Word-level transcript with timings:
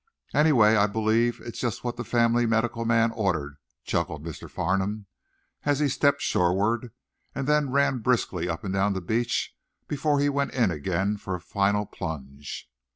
"Anyway, 0.33 0.75
I 0.75 0.87
believe 0.87 1.39
it's 1.41 1.59
just 1.59 1.83
what 1.83 1.95
the 1.95 2.03
family 2.03 2.47
medical 2.47 2.85
man 2.85 3.11
ordered," 3.11 3.57
chuckled 3.83 4.23
Mr. 4.25 4.49
Farnum, 4.49 5.05
as 5.63 5.77
he 5.77 5.87
stepped 5.87 6.23
shoreward, 6.23 6.89
then 7.35 7.69
ran 7.69 7.99
briskly 7.99 8.49
up 8.49 8.63
and 8.63 8.73
down 8.73 8.93
the 8.93 8.99
beach 9.01 9.55
before 9.87 10.19
he 10.19 10.27
went 10.27 10.55
in 10.55 10.71
again 10.71 11.17
for 11.17 11.35
a 11.35 11.39
final 11.39 11.85
plunge. 11.85 12.67